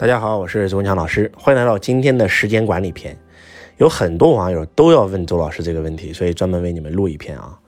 [0.00, 3.14] 大家好，我是周文强老师，欢迎来到今天的时间管理篇。
[3.76, 7.60] 有很多网友都要问周老师这个问题，所以专门为你们录一篇啊。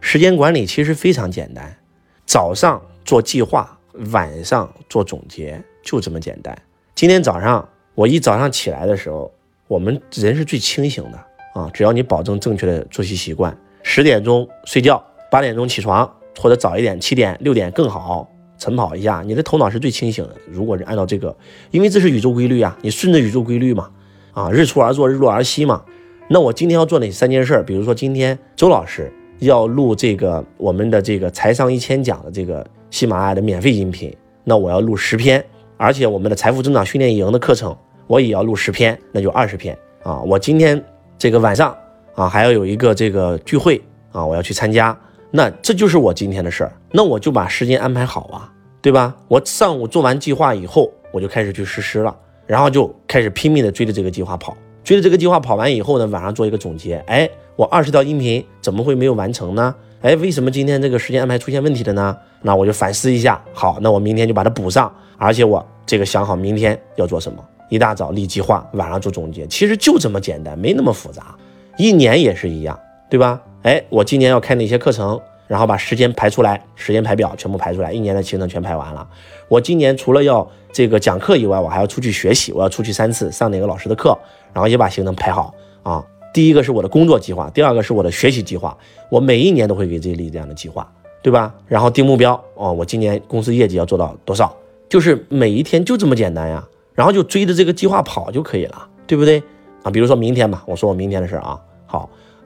[0.00, 1.76] 时间管理其实非常简单，
[2.24, 3.78] 早上做计划，
[4.12, 6.56] 晚上做总结，就这么简单。
[6.94, 9.30] 今天早上我一早上起来的时候，
[9.68, 11.18] 我们人是最清醒的
[11.52, 18.26] 啊，只要你保证正确的作息习惯，十点钟睡觉，八点钟起床，或者早一点，七点、六点更好。
[18.56, 20.36] 晨跑一下，你的头脑是最清醒的。
[20.46, 21.36] 如果是按照这个，
[21.70, 23.90] 因为这是宇宙规律啊，你顺着宇宙规律嘛，
[24.32, 25.82] 啊，日出而作，日落而息嘛。
[26.28, 27.62] 那我今天要做哪三件事？
[27.66, 35.44] 比如说今天周老师要录这个我们的这个财商一千讲的这个喜马拉雅的免费音频，那我要录十篇，
[35.76, 40.22] 而且我们的财富增长训练营的课程我也要录十篇，那就二十篇啊。
[40.22, 40.82] 我今天
[41.18, 41.76] 这个晚上
[42.14, 43.82] 啊还要有一个这个聚会
[44.12, 44.98] 啊，我要去参加。
[45.36, 49.12] 那这就是我今天的事儿，那我就把时间安排好啊，对吧？
[49.26, 52.16] 我上午做完计划以后，我就开始去实施了，
[52.46, 57.02] 然后就开始拼命的追着这个计划跑，追着这个计划跑完以后呢，晚上做一个总结。
[57.08, 59.74] 哎，我二十条音频怎么会没有完成呢？
[60.02, 62.16] 哎，为什么今天这个时间安排出现问题了呢？
[62.40, 71.34] 那我就反思一下，好，那我明天就把它补上，而且我这个想好明天要做什么，一大早立计划，晚上做总结，其实就这么简单，没那么复杂。
[71.76, 72.78] 一年也是一样，
[73.10, 73.42] 对吧？
[73.64, 75.18] 哎，我今年要开哪些课程？
[75.46, 79.06] 然后把时间排出来，时间排表全部排出来，一年的行程全排完了。
[79.48, 84.18] 我今年除了要这个讲课以外，我还要出去学习，我要出去三次上哪个老师的课，
[84.52, 86.04] 然后也把行程排好啊。
[86.34, 88.76] 第一个是我的工作计划，第二个是我的学习计划。
[89.08, 90.86] 我每一年都会给自己立这样的计划，
[91.22, 91.54] 对吧？
[91.66, 94.54] 然后定目标哦，我今年公司业绩要做到多少？
[94.90, 99.42] 就是每一天就这么简单呀，然后就追着这个计划跑就可以了，对不对
[99.82, 99.90] 啊？
[99.90, 101.60] 比如说明天吧，我说我明天的事啊，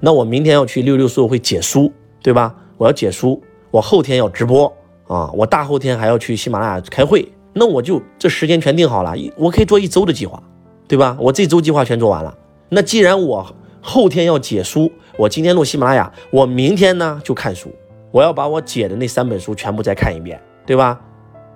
[0.00, 2.54] 那我明天要去六六书会解书，对吧？
[2.76, 4.72] 我要解书，我后天要直播
[5.06, 10.42] 啊，我大后天还要去喜马拉雅开会，那我就这时间全定好了，我可以做一周的计划，
[10.86, 11.16] 对吧？
[11.20, 12.36] 我这周计划全做完了。
[12.68, 13.44] 那既然我
[13.80, 17.70] 后天要解书，我今天录喜马拉雅，我明天呢就看书，
[18.12, 21.00] 我要把我解的那三本书全部再看一遍，对吧？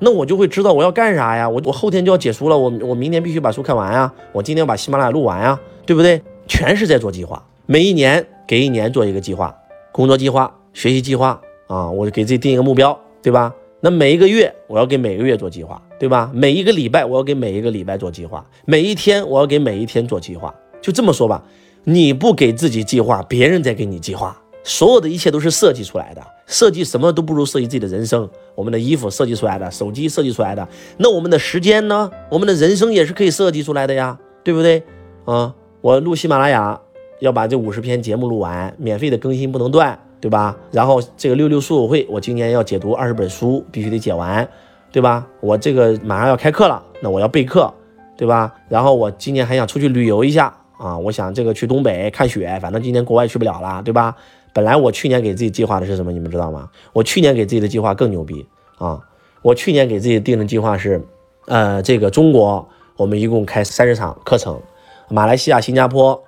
[0.00, 1.48] 那我就会知道我要干啥呀？
[1.48, 6.20] 我我后天就要解书了，我我明天必须把书看完呀，我今天要把喜马拉雅录完呀，对不对？
[6.48, 7.40] 全是在做计划。
[7.66, 9.56] 每一年给一年做一个计划，
[9.90, 13.54] 工作计划、学习计划啊，我给自己定一个目标，对吧？
[13.80, 16.30] 那每一个月我要给每个月做计划，对吧？
[16.34, 20.54] 每一个礼拜我要给每一个礼拜做计划，每一天我要给每一天做计划。
[20.82, 21.42] 就这么说吧，
[21.84, 24.38] 你不给自己计划，别人在给你计划。
[24.62, 28.28] 所有的一切都是设计出来的，设计什么都不如设计自己的人生。
[28.54, 32.10] 我们的衣服设计出来的，手机设计出来的，那我们的时间呢？
[32.30, 34.82] 我们的人生也是可以设计出来的呀，对不对？
[35.24, 36.80] 啊，我录喜马拉雅。
[37.20, 40.56] 要把这五十篇节目录完，免费的更新不能断，对吧？
[40.70, 44.46] 然后这个六六书友会，我今年要解读二十本书，必须得解完，
[44.90, 45.26] 对吧？
[45.40, 47.72] 我这个马上要开课了，那我要备课，
[48.16, 48.52] 对吧？
[48.68, 54.16] 然后我今年还想出去旅游一下啊，我想这个去东北看雪，反正今年国外去不了了，对吧？
[54.52, 56.68] 本来我去年给自己计划的是什么，你们知道吗？
[56.92, 58.46] 我去年给自己的计划更牛逼
[58.78, 59.00] 啊！
[59.42, 61.02] 我去年给自己定的计划是，
[61.46, 64.60] 呃，这个中国我们一共开三十场课程，
[65.08, 66.22] 马来西亚、新加坡。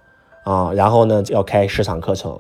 [0.47, 2.39] 啊，然后呢要开十场课程，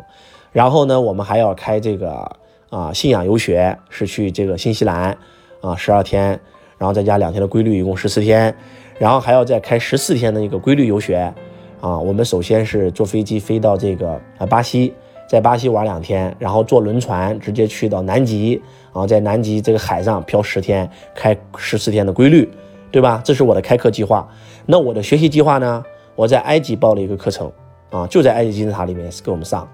[0.52, 2.30] 然后呢我们还要开这个
[2.70, 5.18] 啊信仰游学，是去这个新西兰
[5.60, 6.38] 啊十二天，
[6.78, 8.54] 然后再加两天的规律，一共十四天，
[8.96, 11.34] 然后还要再开十四天的一个规律游学
[11.80, 11.98] 啊。
[11.98, 14.94] 我们首先是坐飞机飞到这个啊巴西，
[15.28, 18.52] 在巴西玩两天，然后坐轮船直接去到南极，
[18.92, 22.48] 然后在南极这个海上漂十天，开十四天的规律，
[22.92, 23.20] 对吧？
[23.24, 24.28] 这是我的开课计划。
[24.64, 25.84] 那我的学习计划呢？
[26.14, 27.50] 我在埃及报了一个课程。
[27.90, 29.68] 啊，就在埃及金字塔里面给我们上，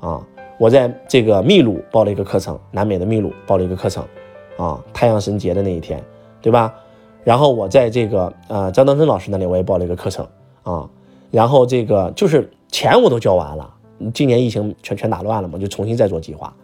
[0.00, 0.24] 啊，
[0.58, 4.04] 我在这个秘鲁报了一个课程，南美的秘鲁报了一个课程，
[4.56, 6.02] 啊，太阳神节的那一天，
[6.40, 6.74] 对吧？
[7.24, 10.26] 然后我在这个呃张德芬老师那里我也报了一个课程，
[10.62, 10.88] 啊，
[11.30, 13.74] 然后这个就是钱我都交完了，
[14.14, 16.54] 今年疫情全全打乱了嘛，就重新再做计划，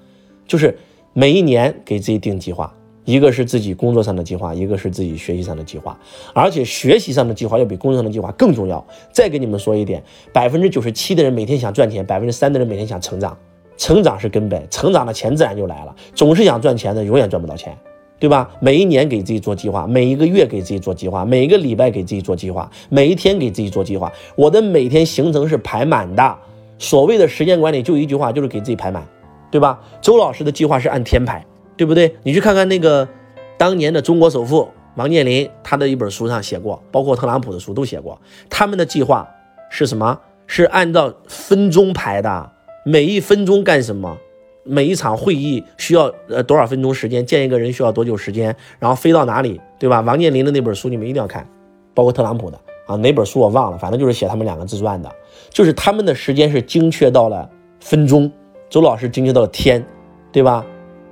[0.47, 0.79] 就是
[1.13, 2.73] 每一年给自己定计划。
[3.05, 5.99] 一个是自己工作上的计划，一个是自己学习上的计划，
[6.33, 8.85] 而且学习上的计划要比工作上的计划更重要。
[9.13, 10.03] 再给你们说一点，
[10.33, 13.37] 百分之九十七的人每天想赚钱，百分之三的人每天想成长。
[13.77, 15.97] 成长是根本，成长的钱自然就来了。
[16.15, 17.77] 总是想赚钱的，永远赚不到钱，
[18.21, 18.49] 对吧？
[18.61, 24.13] 每一年给自己做计划，每一个月给自己做计划，每一个礼拜给自己做计划，每一天给自己做计划。
[24.37, 26.37] 我的每天行程是排满的。
[26.79, 29.05] 所谓的时间管理，就一句话，就是给自己排满，
[29.51, 29.81] 对吧？
[30.01, 31.45] 周老师的计划是按天排。
[31.77, 32.17] 对不对？
[32.23, 33.09] 你去看看那个
[33.57, 38.21] 当年的中国首富王健林，他的一本书上写过，包括特朗普的书都写过，
[38.51, 39.29] 他们的计划
[39.71, 40.19] 是什么？
[40.47, 42.51] 是按照分钟排的，
[42.85, 44.19] 每一分钟干什么？
[44.65, 47.25] 每一场会议需要呃多少分钟时间？
[47.25, 48.55] 见一个人需要多久时间？
[48.79, 49.61] 然后飞到哪里？
[49.79, 50.01] 对吧？
[50.03, 51.49] 王健林的那本书你们一定要看，
[51.95, 55.11] 包括特朗普的啊，哪本书我忘了，反正就是写他们两个自传的，
[55.49, 57.49] 就是他们的时间是精确到了
[57.81, 58.31] 分钟，
[58.69, 59.83] 周老师精确到了天，
[60.31, 60.65] 对吧？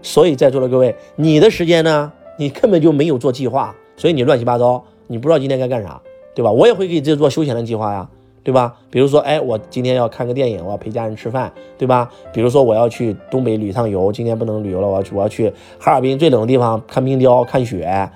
[0.02, 6.00] 所以在座的各位，你的时间呢，你根本就没有做计划，所以你乱七八糟，你不知道今天该干啥，
[6.34, 6.50] 对吧？
[6.50, 8.08] 我也会给自己做休闲的计划呀。
[8.42, 8.74] 对吧？
[8.90, 12.10] 比如说，哎，我今天要看个电影，我要陪家人吃饭，对吧？
[12.32, 18.10] 比如说，我要去东北旅趟游，今天不能旅游了，我要去，我要去哈尔滨最冷的地方看冰雕、看雪，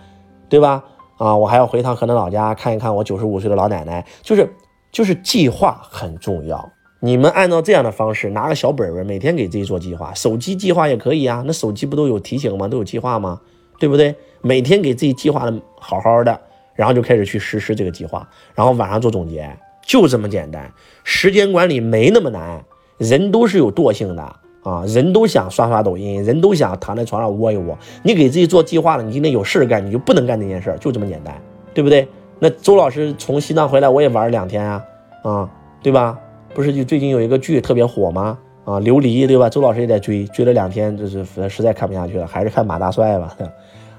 [0.49, 0.83] 对吧？
[1.19, 4.51] 啊，我还要回趟河南老家看一看我九十五岁的老奶奶，就是
[4.91, 6.71] 就是计划很重要。
[7.05, 11.45] 你们按照这样的方式，拿个小本本，每天给自己做计划，手机计划也可以啊。
[11.47, 12.67] 那手机不都有提醒吗？
[12.67, 13.39] 都有计划吗？
[13.79, 14.15] 对不对？
[14.41, 16.41] 每天给自己计划的好好的，
[16.75, 19.55] 然后就开始去实施这个计划，然后晚上做总结。
[19.85, 20.73] 就这么简单，
[21.03, 22.65] 时间管理没那么难。
[22.97, 24.23] 人都是有惰性的
[24.63, 27.79] 啊，人都想刷刷抖音，人都想躺在床上窝一窝。
[28.03, 31.39] 你给自己做计划了，你今天有事干，你就不能干这件事，就这么简单，
[31.75, 32.09] 对不对？
[32.39, 34.83] 那周老师从西藏回来，我也玩了两天啊，
[35.23, 35.51] 啊，
[35.83, 36.19] 对吧？
[36.55, 38.39] 不是就最近有一个剧特别火吗？
[38.65, 39.51] 啊，琉璃，对吧？
[39.51, 43.37] 周老师也在追，追了两天，就是实在看不下去了，还是看马大帅吧，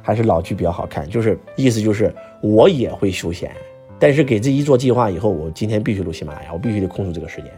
[0.02, 1.08] 还是老剧比较好看。
[1.10, 2.12] 就是意思就是
[2.42, 3.52] 我也会休闲。
[4.00, 7.52] 但是给自己做计划以后，我今天必须录喜马拉雅，我必须得空出这个时间，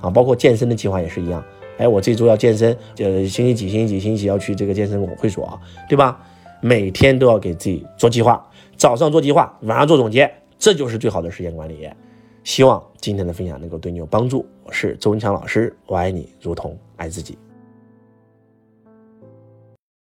[0.00, 1.42] 啊，包括健身的计划也是一样。
[1.78, 5.58] 哎，我这周要健身，呃，星期几、星期几、星期几要去这个健身会所，
[5.88, 6.20] 对吧？
[6.60, 8.44] 每天都要给自己做计划，
[8.76, 11.88] 早上做计划，晚上做总结，这就是最好的时间管理。
[12.44, 14.44] 希望今天的分享能够对你有帮助。
[14.64, 17.38] 我是周文强老师，我爱你如同爱自己。